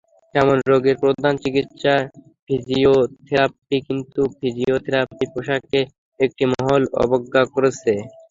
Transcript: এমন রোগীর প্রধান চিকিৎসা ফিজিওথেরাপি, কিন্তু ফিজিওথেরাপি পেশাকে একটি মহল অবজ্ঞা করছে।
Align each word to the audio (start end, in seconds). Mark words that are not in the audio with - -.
এমন 0.35 0.57
রোগীর 0.65 0.97
প্রধান 1.03 1.33
চিকিৎসা 1.43 1.95
ফিজিওথেরাপি, 2.45 3.77
কিন্তু 3.87 4.21
ফিজিওথেরাপি 4.37 5.25
পেশাকে 5.33 5.79
একটি 6.19 6.43
মহল 6.53 6.83
অবজ্ঞা 7.03 7.43
করছে। 7.53 7.93